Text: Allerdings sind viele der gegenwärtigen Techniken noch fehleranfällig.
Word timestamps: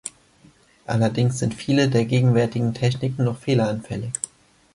Allerdings 0.87 1.37
sind 1.37 1.53
viele 1.53 1.87
der 1.87 2.05
gegenwärtigen 2.05 2.73
Techniken 2.73 3.23
noch 3.23 3.37
fehleranfällig. 3.37 4.09